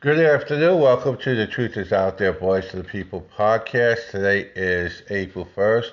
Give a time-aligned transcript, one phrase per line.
[0.00, 0.80] Good afternoon.
[0.80, 4.10] Welcome to the Truth is Out There, Voice of the People podcast.
[4.10, 5.92] Today is April 1st,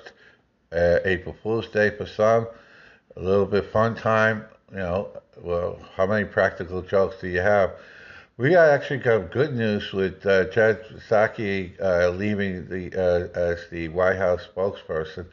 [0.72, 2.46] uh, April Fool's Day for some.
[3.16, 4.46] A little bit fun time.
[4.70, 5.08] You know,
[5.42, 7.72] well, how many practical jokes do you have?
[8.38, 13.68] We got actually got good news with uh, Jen Psaki uh, leaving the uh, as
[13.70, 15.26] the White House spokesperson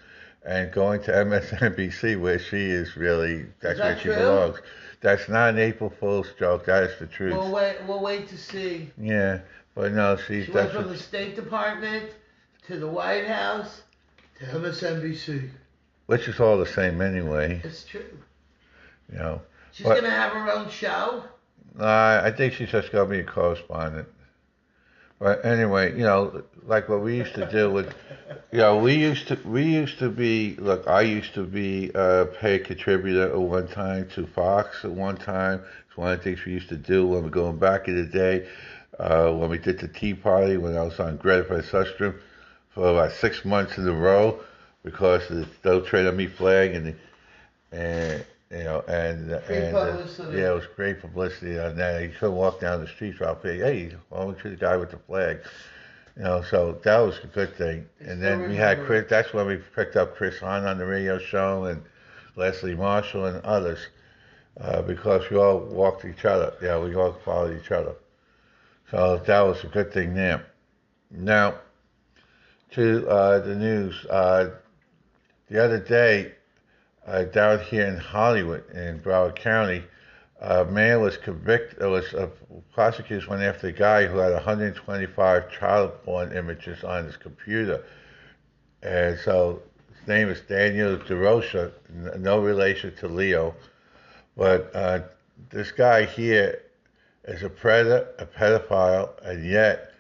[0.46, 4.16] and going to MSNBC, where she is really that's that where she true?
[4.16, 4.58] belongs.
[5.02, 6.66] That's not an April Fool's joke.
[6.66, 7.34] That is the truth.
[7.34, 7.78] We'll wait.
[7.88, 8.90] We'll wait to see.
[8.98, 9.40] Yeah,
[9.76, 12.10] but no, she's She went from the State Department
[12.68, 13.82] to the White House
[14.40, 15.50] to MSNBC.
[16.08, 17.62] which is all the same anyway.
[17.64, 18.06] It's true.
[19.12, 19.42] You know,
[19.72, 19.96] She's What?
[19.96, 21.24] gonna have her own show.
[21.80, 24.08] uh, I think she's just gonna be a correspondent.
[25.20, 27.94] But anyway, you know, like what we used to do with,
[28.52, 30.88] you know, we used to we used to be look.
[30.88, 35.64] I used to be a paid contributor at one time to Fox at one time.
[35.88, 38.06] It's one of the things we used to do when we going back in the
[38.06, 38.48] day.
[39.00, 42.14] Uh, when we did the Tea Party, when I was on Greta Van
[42.70, 44.40] for about six months in a row
[44.84, 46.96] because of the Don't Tread on Me flag and
[47.72, 50.38] and you know and Great and uh, publicity.
[50.38, 52.02] yeah, it was great publicity on that.
[52.02, 54.92] You couldn't walk down the street without saying, "Hey, why don't you the guy with
[54.92, 55.40] the flag?"
[56.18, 57.88] You know, so that was a good thing.
[58.00, 58.86] And then we had.
[58.86, 59.06] Chris.
[59.10, 61.82] That's when we picked up Chris Hahn on the radio show and
[62.36, 63.80] Leslie Marshall and others
[64.60, 66.54] uh, because we all walked each other.
[66.62, 67.96] Yeah, we all followed each other.
[68.92, 70.46] So that was a good thing there.
[71.12, 71.56] Now,
[72.72, 74.06] to uh, the news.
[74.06, 74.52] Uh,
[75.50, 76.34] the other day,
[77.06, 79.84] uh, down here in Hollywood, in Broward County,
[80.42, 81.82] a man was convicted.
[81.82, 82.28] It was uh,
[82.74, 87.84] prosecutors went after a guy who had 125 child porn images on his computer,
[88.84, 89.62] and so
[89.98, 93.56] his name is Daniel DeRocha, n- no relation to Leo,
[94.36, 95.00] but uh,
[95.50, 96.62] this guy here
[97.26, 99.94] is a predator, a pedophile, and yet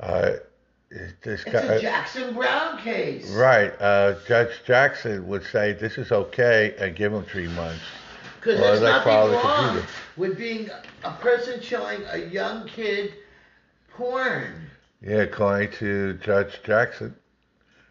[0.00, 0.32] uh,
[0.90, 1.60] this It's guy.
[1.60, 3.30] a Jackson Brown case.
[3.30, 3.72] Right.
[3.80, 7.82] Uh, Judge Jackson would say this is okay and give him three months.
[8.40, 9.86] Because there's nothing wrong computer.
[10.16, 10.70] with being
[11.04, 13.14] a person showing a young kid
[13.90, 14.70] porn.
[15.02, 17.14] Yeah, according to Judge Jackson.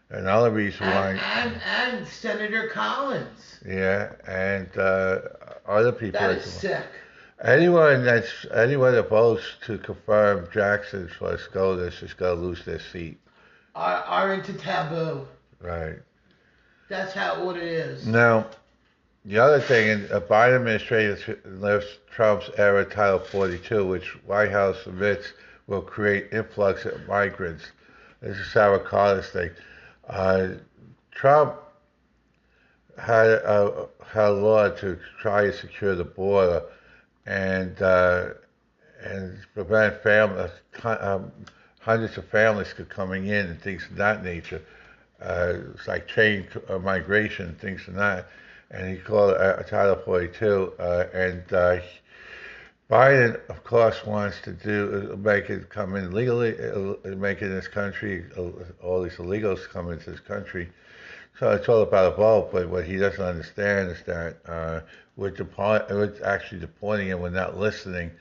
[0.09, 1.23] Another reason And, why.
[1.41, 1.61] and,
[1.97, 3.59] and Senator Collins.
[3.67, 5.19] Yeah, and uh,
[5.67, 6.19] other people.
[6.19, 6.85] That is sick.
[7.43, 12.79] Anyone that's anyone that votes to confirm Jackson for SCOTUS is going to lose their
[12.79, 13.19] seat.
[13.75, 15.27] Are, are into taboo.
[15.61, 15.99] Right.
[16.89, 18.07] That's how what it is.
[18.07, 18.47] Now,
[19.23, 24.87] the other thing, in the Biden administration lifts Trump's era Title 42, which White House
[24.87, 25.33] admits
[25.67, 27.65] will create influx of migrants.
[28.21, 29.51] This is Sarah Carter's thing.
[30.09, 30.47] Uh,
[31.11, 31.55] Trump
[32.97, 36.63] had a, had a law to try to secure the border
[37.27, 38.29] and uh,
[39.03, 40.51] and prevent families,
[40.83, 41.31] um,
[41.79, 44.61] hundreds of families could coming in and things of that nature.
[45.21, 48.27] Uh, it's like chain uh, migration, things of that.
[48.71, 50.73] And he called it uh, Title 42.
[50.79, 51.79] Uh, and uh,
[52.89, 57.45] Biden, of course, wants to do uh, make it come in legally, uh, make it
[57.45, 58.25] in this country.
[58.37, 58.49] uh,
[58.85, 60.69] All these illegals come into this country.
[61.39, 62.49] So it's all about a vote.
[62.51, 64.81] But what he doesn't understand is that uh,
[65.15, 67.19] we're, deport- we're actually deporting him.
[67.21, 68.11] We're not listening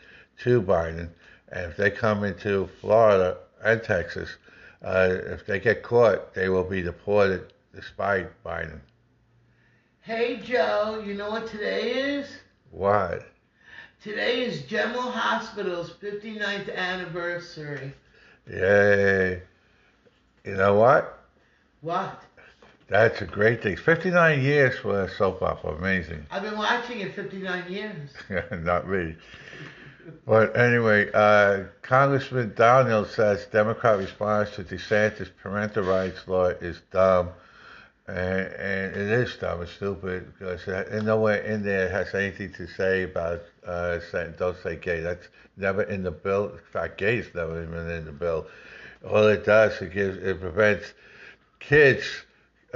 [0.43, 1.09] to Biden.
[1.51, 4.37] And if they come into Florida and Texas,
[4.83, 8.81] uh, if they get caught, they will be deported despite Biden.
[10.03, 12.29] Hey Joe, you know what today is?
[12.71, 13.27] What?
[14.03, 17.93] Today is General Hospital's 59th anniversary.
[18.49, 19.43] Yay.
[20.45, 21.19] You know what?
[21.81, 22.23] What?
[22.89, 23.77] That's a great thing.
[23.77, 25.75] 59 years for a soap opera.
[25.75, 26.27] Amazing.
[26.31, 28.11] I've been watching it 59 years.
[28.63, 29.17] Not me.
[30.25, 37.31] But anyway, uh, Congressman Daniel says Democrat response to DeSantis' parental rights law is dumb.
[38.07, 42.69] And, and it is dumb and stupid because uh, nowhere in there has anything to
[42.69, 45.01] say about uh, saying don't say gay.
[45.01, 45.27] That's
[45.57, 46.51] never in the bill.
[46.51, 48.47] In fact, gay is never even in the bill.
[49.05, 50.93] All it does it gives it prevents
[51.59, 52.05] kids,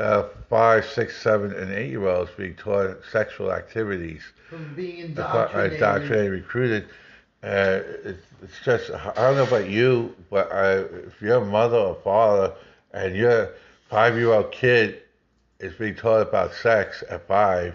[0.01, 5.75] uh, five, six, seven, and eight year olds being taught sexual activities From being indoctrinated,
[5.75, 6.33] indoctrinated.
[6.33, 6.85] recruited.
[7.43, 11.77] Uh, it's, it's just, I don't know about you, but I, if you're a mother
[11.77, 12.55] or father
[12.93, 13.51] and your
[13.89, 15.03] five year old kid
[15.59, 17.75] is being taught about sex at five,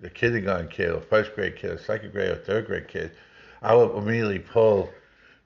[0.00, 3.10] the kindergarten kid, or first grade kid, or second grade, or third grade kid,
[3.62, 4.90] I would immediately pull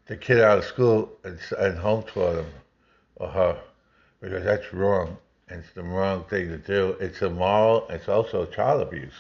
[0.07, 2.51] the kid out of school and, and home tour them
[3.17, 3.59] or her
[4.21, 5.17] because that's wrong.
[5.51, 6.97] It's the wrong thing to do.
[7.01, 7.87] It's immoral.
[7.89, 9.15] It's also child abuse.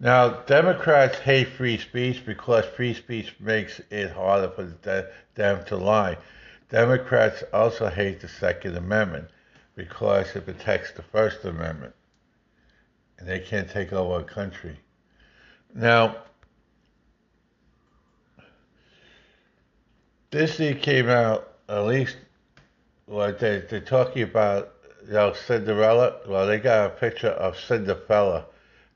[0.00, 4.64] Now, Democrats hate free speech because free speech makes it harder for
[5.34, 6.18] them to lie.
[6.70, 9.28] Democrats also hate the Second Amendment
[9.76, 11.94] because it protects the First Amendment.
[13.18, 14.78] And they can't take over a country.
[15.74, 16.16] Now,
[20.32, 22.16] Disney came out, at least,
[23.12, 24.72] well, they, they're talking about,
[25.06, 26.16] you know, Cinderella.
[26.26, 28.46] Well, they got a picture of Cinderella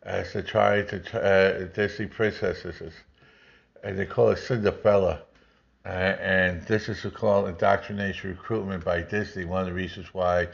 [0.04, 2.94] as they're trying to, uh, Disney princesses,
[3.84, 5.20] and they call it Cinderella.
[5.84, 9.44] Uh, and this is called indoctrination recruitment by Disney.
[9.44, 10.48] One of the reasons why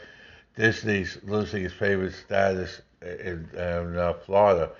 [0.57, 4.71] Disney's losing its favorite status in, in uh, Florida,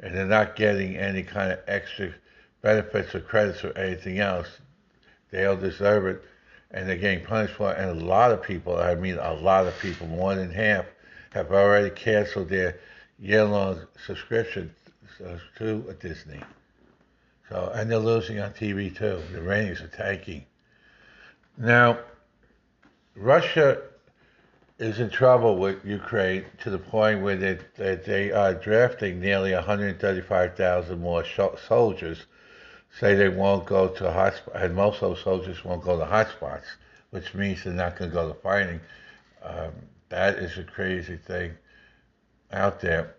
[0.00, 2.12] and they're not getting any kind of extra
[2.60, 4.48] benefits or credits or anything else.
[5.30, 6.22] They all deserve it,
[6.72, 7.78] and they're getting punished for it.
[7.78, 10.86] And a lot of people, I mean a lot of people, more than half,
[11.30, 12.78] have already canceled their
[13.18, 14.74] year-long subscription
[15.24, 16.40] uh, to Disney.
[17.48, 19.20] So, and they're losing on TV too.
[19.32, 20.44] The ratings are tanking.
[21.58, 21.98] Now,
[23.14, 23.82] Russia
[24.78, 29.52] is in trouble with Ukraine to the point where they, they, they are drafting nearly
[29.52, 31.24] 135,000 more
[31.68, 32.24] soldiers.
[32.98, 36.64] Say they won't go to hotspots, and most of those soldiers won't go to hotspots,
[37.10, 38.80] which means they're not going to go to fighting.
[39.42, 39.72] Um,
[40.10, 41.52] that is a crazy thing
[42.52, 43.14] out there.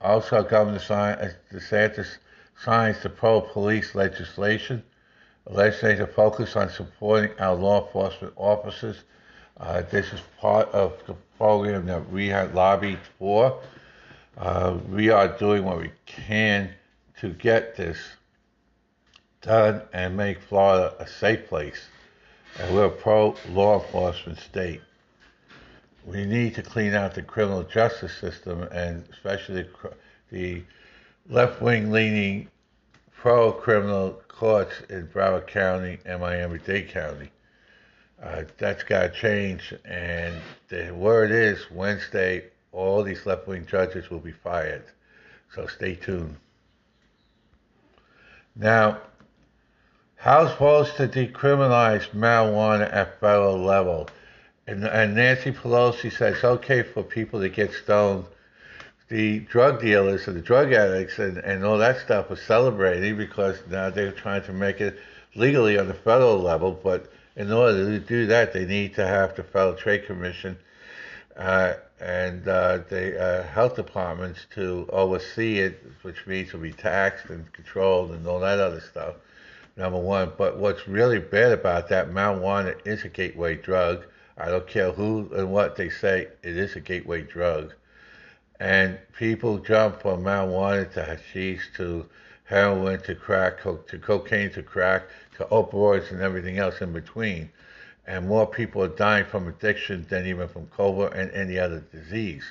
[0.00, 2.18] Also, Governor DeSantis
[2.56, 4.82] signs the pro-police legislation.
[5.46, 9.04] The legislation focus on supporting our law enforcement officers.
[9.58, 13.60] Uh, this is part of the program that we had lobbied for.
[14.36, 16.70] Uh, we are doing what we can
[17.20, 17.96] to get this
[19.42, 21.88] done and make Florida a safe place.
[22.58, 24.80] And we're a pro law enforcement state
[26.06, 29.66] we need to clean out the criminal justice system and especially
[30.30, 30.62] the,
[31.28, 32.48] left wing leaning
[33.12, 37.30] pro criminal courts in Broward County and Miami Dade County.
[38.22, 40.36] Uh, that's got to change, and
[40.68, 44.84] the word is Wednesday, all these left wing judges will be fired.
[45.52, 46.36] So stay tuned.
[48.54, 49.00] Now,
[50.26, 54.08] House votes to decriminalize marijuana at federal level.
[54.66, 58.24] And, and Nancy Pelosi says it's okay for people to get stoned.
[59.06, 63.60] The drug dealers and the drug addicts and, and all that stuff are celebrating because
[63.70, 64.98] now they're trying to make it
[65.36, 66.72] legally on the federal level.
[66.72, 70.56] But in order to do that, they need to have the Federal Trade Commission
[71.36, 77.26] uh, and uh, the uh, health departments to oversee it, which means it'll be taxed
[77.26, 79.14] and controlled and all that other stuff.
[79.76, 80.32] Number one.
[80.36, 84.04] But what's really bad about that, marijuana is a gateway drug
[84.38, 87.72] I don't care who and what they say, it is a gateway drug.
[88.60, 92.06] And people jump from marijuana to hashish to
[92.44, 97.50] heroin to crack to cocaine to crack to opioids and everything else in between.
[98.06, 102.44] And more people are dying from addiction than even from COVID and any other disease.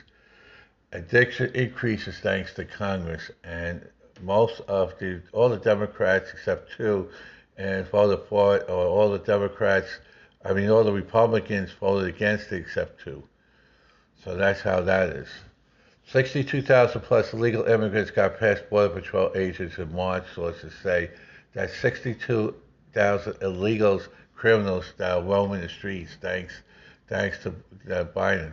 [0.91, 3.87] Addiction increases thanks to Congress, and
[4.21, 7.09] most of the all the Democrats except two,
[7.57, 9.87] and voted for it, or all the Democrats
[10.45, 13.23] I mean, all the Republicans voted against it except two.
[14.23, 15.27] So that's how that is.
[16.11, 21.09] 62,000 plus illegal immigrants got past Border Patrol agents in March, sources say.
[21.53, 26.53] That's 62,000 illegals, criminals that are roaming the streets, thanks,
[27.07, 27.49] thanks to
[27.91, 28.51] uh, Biden.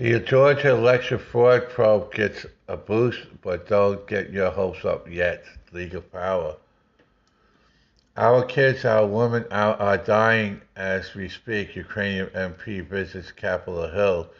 [0.00, 5.44] The Georgia election fraud probe gets a boost, but don't get your hopes up yet.
[5.72, 6.56] Legal power.
[8.16, 11.76] Our kids, our women are, are dying as we speak.
[11.76, 14.30] Ukrainian MP visits Capitol Hill.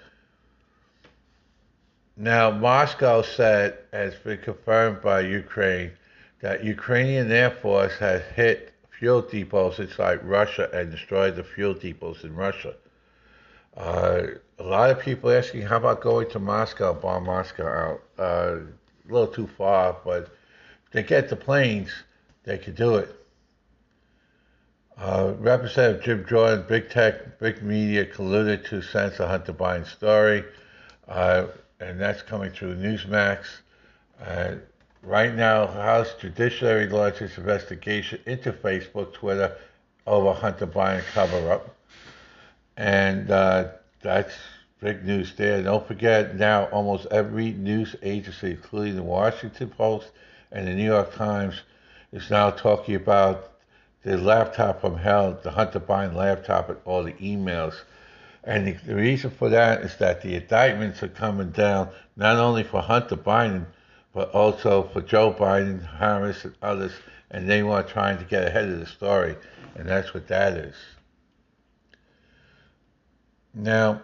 [2.16, 5.90] Now, Moscow said, has been confirmed by Ukraine,
[6.40, 12.24] that Ukrainian Air Force has hit fuel depots inside Russia and destroyed the fuel depots
[12.24, 12.76] in Russia.
[13.76, 14.22] Uh,
[14.58, 18.02] a lot of people asking, how about going to Moscow, bomb Moscow out?
[18.18, 18.56] Uh,
[19.08, 20.24] a little too far, but
[20.86, 21.90] if they get the planes,
[22.44, 23.14] they could do it.
[24.96, 30.44] Uh, Representative Jim Jordan, big tech, big media colluded to censor Hunter Biden's story,
[31.08, 31.46] uh,
[31.80, 33.46] and that's coming through Newsmax.
[34.22, 34.56] Uh,
[35.02, 39.56] right now, House Judiciary launches investigation into Facebook, Twitter
[40.06, 41.74] over Hunter Biden cover-up,
[42.76, 43.68] and uh,
[44.02, 44.34] that's
[44.80, 45.62] big news there.
[45.62, 50.10] Don't forget, now almost every news agency, including the Washington Post
[50.50, 51.62] and the New York Times,
[52.12, 53.52] is now talking about
[54.02, 57.74] the laptop from hell, the Hunter Biden laptop, and all the emails.
[58.44, 62.62] And the, the reason for that is that the indictments are coming down not only
[62.62, 63.66] for Hunter Biden,
[64.14, 66.92] but also for Joe Biden, Harris, and others,
[67.30, 69.36] and they want trying to get ahead of the story,
[69.76, 70.74] and that's what that is.
[73.54, 74.02] Now,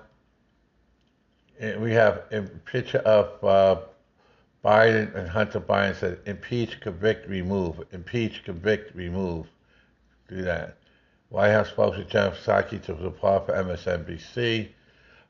[1.60, 3.80] eh, we have a picture of uh,
[4.64, 7.84] Biden and Hunter Biden said, impeach, convict, remove.
[7.92, 9.46] Impeach, convict, remove.
[10.28, 10.76] Do that.
[11.28, 14.68] White House spokesman Jennifer Psaki to report for MSNBC.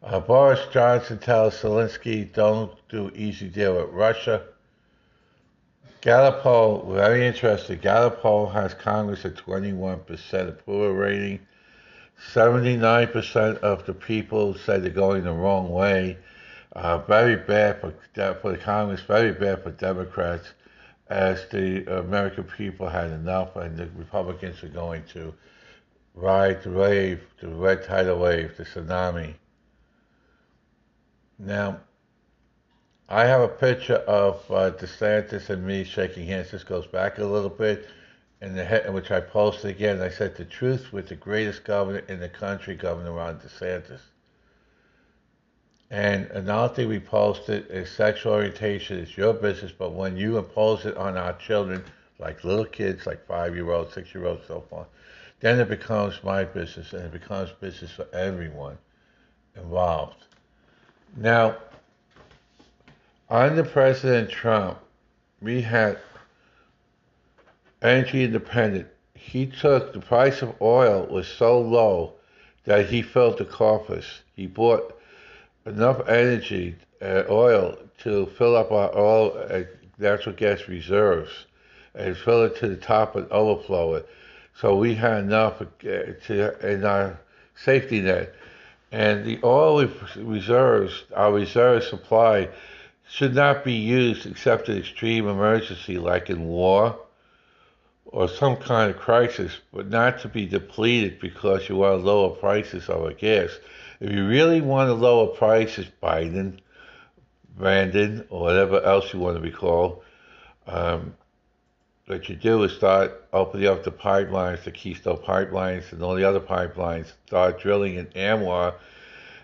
[0.03, 4.43] Uh, Boris Johnson tells Zelensky, don't do easy deal with Russia.
[6.01, 7.79] Gallup poll, very interesting.
[7.79, 11.41] Gallup poll has Congress at 21% approval rating.
[12.33, 16.19] 79% of the people say they're going the wrong way.
[16.73, 17.95] Uh, very bad for,
[18.41, 20.53] for the Congress, very bad for Democrats,
[21.09, 25.33] as the American people had enough and the Republicans are going to
[26.15, 29.35] ride the wave, the red tidal wave, the tsunami.
[31.39, 31.81] Now,
[33.09, 36.51] I have a picture of uh, DeSantis and me shaking hands.
[36.51, 37.87] This goes back a little bit,
[38.41, 40.01] the head, which I posted again.
[40.01, 44.01] I said the truth with the greatest governor in the country, Governor Ron DeSantis.
[45.91, 50.85] And another thing we posted is sexual orientation is your business, but when you impose
[50.85, 51.85] it on our children,
[52.19, 54.89] like little kids, like five year olds, six year olds, so forth,
[55.41, 58.77] then it becomes my business and it becomes business for everyone
[59.55, 60.25] involved.
[61.17, 61.57] Now,
[63.29, 64.79] under President Trump,
[65.41, 65.99] we had
[67.83, 68.89] energy independent.
[69.15, 72.15] He took the price of oil was so low
[72.65, 74.23] that he filled the coffers.
[74.35, 74.99] He bought
[75.65, 79.63] enough energy, uh, oil, to fill up our oil uh,
[79.99, 81.47] natural gas reserves
[81.95, 84.09] and fill it to the top and overflow it.
[84.55, 87.19] So we had enough uh, to in our
[87.57, 88.35] safety net.
[88.93, 92.49] And the oil reserves, our reserve supply,
[93.09, 96.99] should not be used except in extreme emergency, like in war
[98.07, 102.89] or some kind of crisis, but not to be depleted because you want lower prices
[102.89, 103.51] of gas.
[104.01, 106.59] If you really want to lower prices, Biden,
[107.57, 110.03] Brandon, or whatever else you want to be called,
[110.67, 111.15] um,
[112.07, 116.25] what you do is start opening up the pipelines, the Keystone pipelines, and all the
[116.25, 118.75] other pipelines, start drilling in ANWR,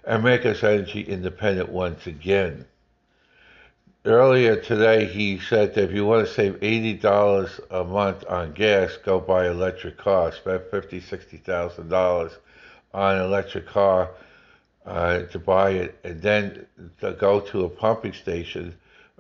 [0.05, 2.65] and make us energy independent once again.
[4.05, 8.97] Earlier today, he said that if you want to save $80 a month on gas,
[8.97, 10.33] go buy electric car.
[10.33, 12.33] Spend $50,000, $60,000
[12.93, 14.11] on an electric car
[14.85, 16.67] uh, to buy it, and then
[17.01, 18.75] to go to a pumping station,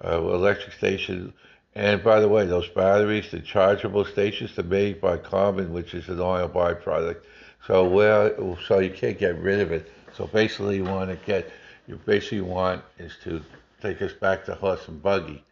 [0.04, 1.32] uh, electric station.
[1.76, 6.08] And by the way, those batteries, the chargeable stations, they're made by carbon, which is
[6.08, 7.20] an oil byproduct.
[7.68, 8.34] So where,
[8.66, 9.92] so you can't get rid of it.
[10.16, 11.52] So basically, you want to get,
[11.86, 13.44] you basically want is to
[13.82, 15.44] take us back to horse and buggy.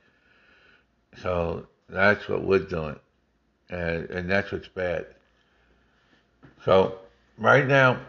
[1.23, 2.99] So that's what we're doing,
[3.69, 5.07] and and that's what's bad.
[6.65, 6.99] So
[7.37, 8.01] right now,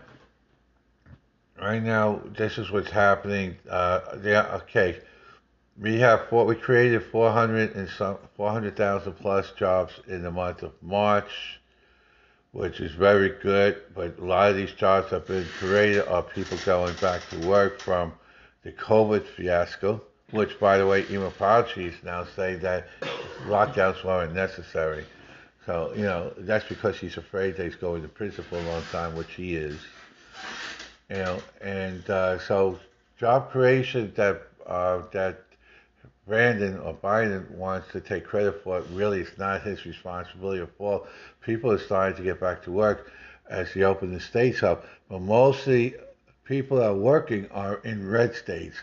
[1.60, 3.58] right now, this is what's happening.
[3.70, 5.00] Uh, yeah, okay.
[5.80, 10.74] We have four, we created 400 and some 400,000 plus jobs in the month of
[10.82, 11.60] March,
[12.51, 13.82] which is very good.
[13.96, 17.80] But a lot of these jobs have been created are people going back to work
[17.80, 18.13] from
[18.63, 20.04] the COVID fiasco.
[20.31, 22.88] Which, by the way, even Fauci is now saying that
[23.45, 25.05] lockdowns weren't necessary.
[25.65, 28.83] So you know that's because he's afraid that he's going to prison for a long
[28.91, 29.79] time, which he is
[31.11, 32.79] you know, and uh, so
[33.19, 35.43] job creation that uh, that
[36.25, 40.67] Brandon or Biden wants to take credit for it really is not his responsibility or
[40.67, 41.09] fault.
[41.41, 43.11] People are starting to get back to work
[43.50, 45.95] as he opened the states up, but mostly
[46.45, 48.77] people that are working are in red states.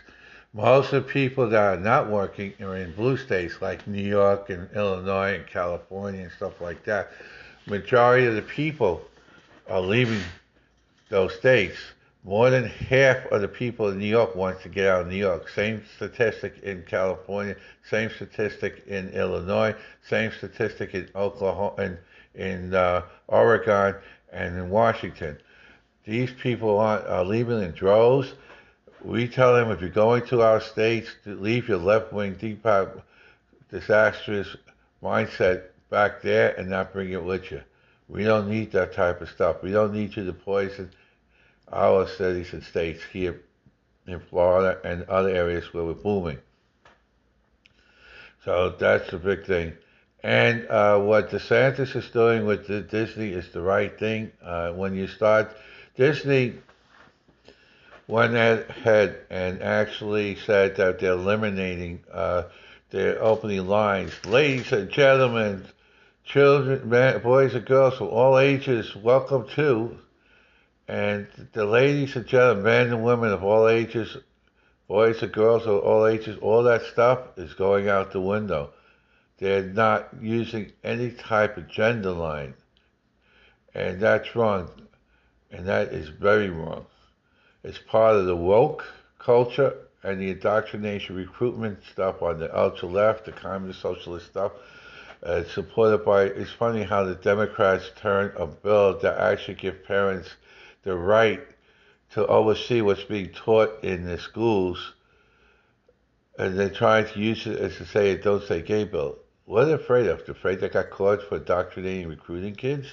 [0.53, 4.49] Most of the people that are not working are in blue states like New York
[4.49, 7.11] and Illinois and California and stuff like that.
[7.67, 9.01] Majority of the people
[9.69, 10.21] are leaving
[11.09, 11.77] those states
[12.23, 15.15] more than half of the people in New York wants to get out of New
[15.15, 15.47] York.
[15.49, 17.55] Same statistic in California,
[17.87, 19.75] same statistic in Illinois,
[20.07, 21.97] same statistic in Oklahoma, in,
[22.35, 23.95] in uh, Oregon,
[24.33, 25.37] and in Washington.
[26.05, 28.33] These people are, are leaving in droves.
[29.03, 32.65] We tell them if you're going to our states, leave your left wing, deep
[33.69, 34.55] disastrous
[35.01, 37.61] mindset back there and not bring it with you.
[38.07, 39.61] We don't need that type of stuff.
[39.63, 40.91] We don't need you to poison
[41.71, 43.41] our cities and states here
[44.07, 46.39] in Florida and other areas where we're booming.
[48.43, 49.73] So that's the big thing.
[50.23, 54.31] And uh, what DeSantis is doing with Disney is the right thing.
[54.43, 55.55] Uh, when you start,
[55.95, 56.55] Disney
[58.09, 62.41] went ahead and actually said that they're eliminating uh,
[62.89, 64.11] their opening lines.
[64.25, 65.63] Ladies and gentlemen,
[66.23, 69.95] children, men, boys and girls from all ages, welcome to.
[70.87, 74.17] And the ladies and gentlemen, men and women of all ages,
[74.87, 78.71] boys and girls of all ages, all that stuff is going out the window.
[79.37, 82.55] They're not using any type of gender line.
[83.75, 84.71] And that's wrong.
[85.51, 86.87] And that is very wrong.
[87.63, 88.85] It's part of the woke
[89.19, 94.53] culture and the indoctrination recruitment stuff on the ultra left, the communist socialist stuff.
[95.21, 100.29] Uh, supported by, it's funny how the Democrats turn a bill that actually give parents
[100.83, 101.41] the right
[102.11, 104.93] to oversee what's being taught in the schools,
[106.37, 109.19] and they're trying to use it as to say, don't say gay bill.
[109.43, 110.25] What are they afraid of?
[110.25, 112.87] They're afraid they got caught for indoctrinating recruiting kids?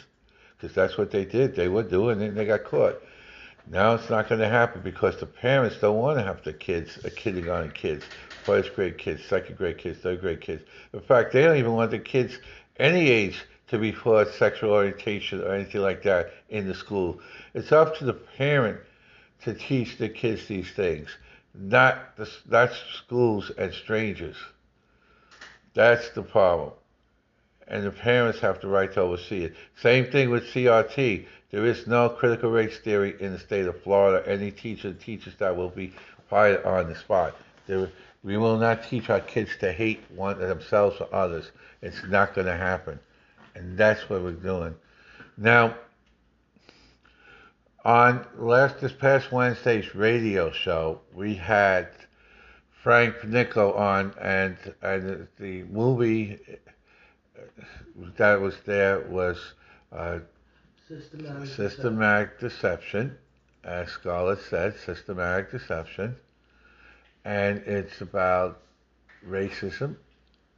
[0.58, 1.54] Because that's what they did.
[1.54, 3.00] They were doing it and they got caught.
[3.68, 6.98] Now it's not going to happen because the parents don't want to have the kids,
[7.04, 8.04] a kindergarten kids,
[8.44, 10.62] first grade kids, second grade kids, third grade kids.
[10.92, 12.38] In fact, they don't even want the kids
[12.78, 17.20] any age to be taught sexual orientation or anything like that in the school.
[17.54, 18.78] It's up to the parent
[19.42, 21.10] to teach the kids these things,
[21.52, 24.36] not the, not schools and strangers.
[25.74, 26.72] That's the problem.
[27.68, 29.56] And the parents have the right to oversee it.
[29.80, 31.26] Same thing with CRT.
[31.50, 34.28] There is no critical race theory in the state of Florida.
[34.28, 35.92] Any teacher teaches that will be
[36.28, 37.34] fired on the spot.
[37.66, 37.90] There,
[38.22, 41.50] we will not teach our kids to hate one themselves or others.
[41.82, 42.98] It's not going to happen.
[43.54, 44.74] And that's what we're doing.
[45.36, 45.76] Now,
[47.84, 51.88] on last this past Wednesday's radio show, we had
[52.82, 56.38] Frank Panico on, and and the movie
[58.16, 59.38] that was there was
[59.92, 60.18] uh,
[60.88, 61.48] Systematic.
[61.48, 63.16] systematic deception,
[63.64, 66.14] as Scarlett said, systematic deception,
[67.24, 68.60] and it's about
[69.28, 69.96] racism,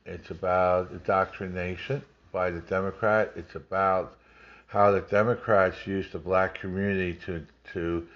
[0.04, 4.18] it's about indoctrination by the Democrat, it's about
[4.66, 8.06] how the Democrats use the black community to to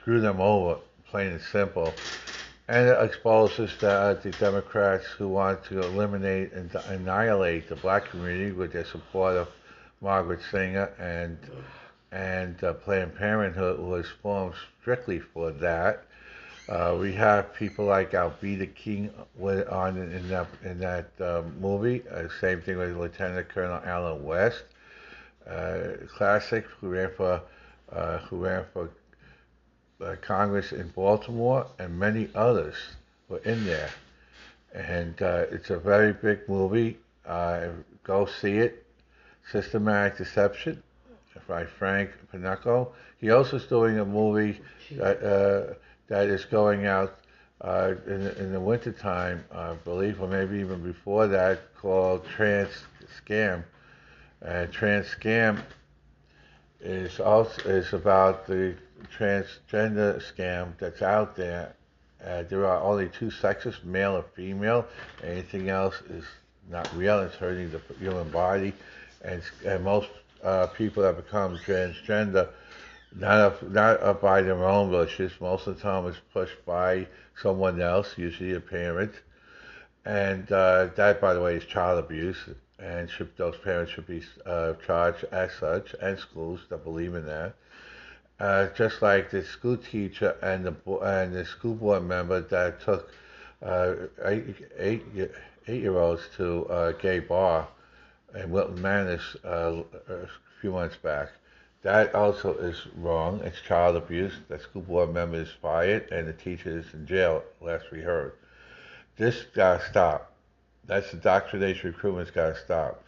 [0.00, 1.92] screw them over, plain and simple.
[2.68, 8.50] And it exposes the, the Democrats who want to eliminate and annihilate the black community
[8.50, 9.48] with their support of
[10.00, 11.38] Margaret Sanger and
[12.12, 16.04] and uh, Planned Parenthood was formed strictly for that.
[16.68, 22.02] Uh, we have people like Alveda King on in that in that uh, movie.
[22.10, 24.64] Uh, same thing with Lieutenant Colonel Allen West,
[25.48, 27.40] uh, classic who ran for
[27.92, 28.90] uh, who ran for
[30.22, 32.74] Congress in Baltimore, and many others
[33.28, 33.90] were in there.
[34.74, 36.98] And it's a very big movie.
[37.24, 38.84] go see it.
[39.50, 40.82] Systematic Deception
[41.46, 42.88] by Frank Panico.
[43.20, 44.60] He also is doing a movie
[44.92, 45.74] that, uh,
[46.08, 47.18] that is going out
[47.60, 52.84] uh, in, in the wintertime, I believe, or maybe even before that, called Trans
[53.20, 53.64] Scam.
[54.42, 55.62] And Trans Scam
[56.80, 58.74] is also is about the
[59.06, 61.74] transgender scam that's out there.
[62.24, 64.86] Uh, there are only two sexes, male or female.
[65.22, 66.24] Anything else is
[66.68, 67.20] not real.
[67.20, 68.72] It's hurting the human body
[69.22, 70.08] and, and most
[70.42, 72.48] uh, people that become transgender,
[73.14, 75.32] not not by their own wishes.
[75.40, 77.06] Most of the time, it's pushed by
[77.40, 79.12] someone else, usually a parent,
[80.04, 82.38] and uh, that, by the way, is child abuse.
[82.78, 87.24] And should, those parents should be uh, charged as such, and schools that believe in
[87.24, 87.54] that.
[88.38, 93.10] Uh, just like the school teacher and the and the school board member that took
[93.62, 93.94] uh,
[94.26, 95.02] eight, eight,
[95.68, 97.66] eight year olds to a gay bar
[98.34, 100.28] in Wilton Manors uh, a
[100.60, 101.30] few months back.
[101.82, 103.40] That also is wrong.
[103.42, 104.34] It's child abuse.
[104.48, 108.32] The school board member is fired and the teacher is in jail, last we heard.
[109.16, 110.32] This got to stop.
[110.84, 113.02] That's indoctrination recruitment's got to stop.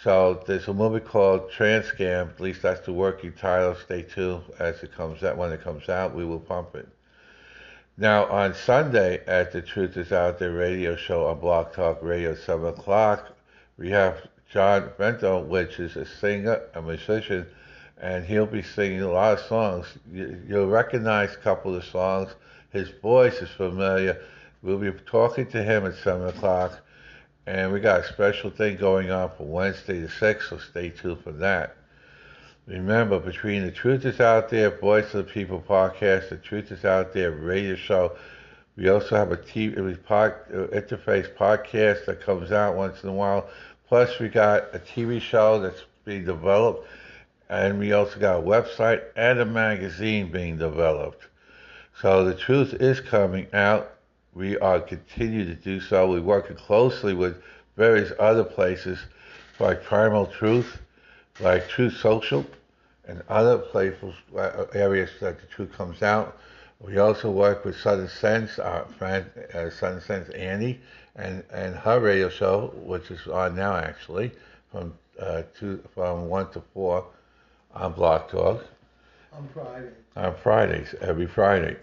[0.00, 2.30] So there's a movie called Trans Scam.
[2.30, 3.74] At least that's the working title.
[3.74, 5.36] Stay tuned as it comes out.
[5.36, 6.88] When it comes out, we will pump it.
[7.96, 12.34] Now on Sunday at the Truth Is Out There radio show on Blog Talk Radio,
[12.34, 13.36] seven o'clock,
[13.76, 17.46] we have John Bento, which is a singer, a musician,
[17.98, 19.86] and he'll be singing a lot of songs.
[20.12, 22.34] You, will recognize a couple of songs.
[22.70, 24.20] His voice is familiar.
[24.62, 26.80] We'll be talking to him at 7 o'clock,
[27.46, 31.22] and we got a special thing going on for Wednesday the 6th, so stay tuned
[31.22, 31.76] for that.
[32.66, 36.84] Remember, between The Truth is Out There, Voice of the People podcast, The Truth is
[36.84, 38.16] Out There radio show,
[38.76, 43.12] we also have a TV pod, uh, interface podcast that comes out once in a
[43.12, 43.50] while
[43.92, 46.88] Plus, we got a TV show that's being developed,
[47.50, 51.26] and we also got a website and a magazine being developed.
[52.00, 53.92] So the truth is coming out,
[54.34, 56.10] we are continue to do so.
[56.10, 57.42] We're working closely with
[57.76, 58.98] various other places
[59.58, 60.78] like Primal Truth,
[61.40, 62.46] like Truth Social,
[63.06, 66.38] and other places, uh, areas that the truth comes out.
[66.80, 70.80] We also work with Southern Sense, our friend uh, Southern Sense Annie,
[71.16, 74.32] and, and her radio show, which is on now actually,
[74.70, 77.04] from uh, two, from one to four
[77.74, 78.64] on Blog Talk
[79.32, 79.88] On Friday.
[80.16, 81.76] on Fridays, every Friday.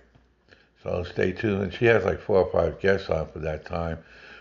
[0.84, 1.64] So stay tuned.
[1.64, 4.00] And she has like four or five guests on for that time.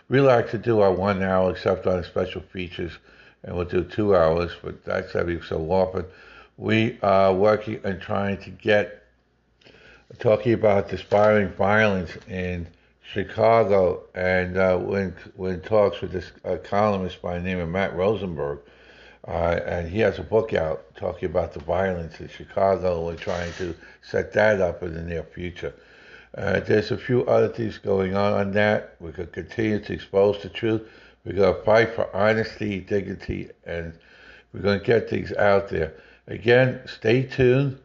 [0.08, 2.92] We like to do our one hour, except on special features,
[3.42, 6.06] and we'll do two hours, but that's every so often.
[6.56, 9.02] We are working and trying to get,
[10.18, 12.66] talking about disparaging violence in
[13.02, 16.30] Chicago, and uh, when when talks with this
[16.64, 18.60] columnist by the name of Matt Rosenberg,
[19.26, 23.06] uh, and he has a book out talking about the violence in Chicago.
[23.06, 25.74] We're trying to set that up in the near future.
[26.36, 28.96] Uh, there's a few other things going on on that.
[29.00, 30.82] We could continue to expose the truth.
[31.24, 33.92] We're going to fight for honesty, dignity, and
[34.52, 35.94] we're going to get things out there.
[36.26, 37.78] Again, stay tuned.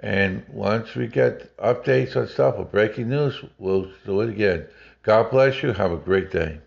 [0.00, 4.66] And once we get updates on stuff or breaking news, we'll do it again.
[5.02, 5.72] God bless you.
[5.72, 6.58] Have a great day.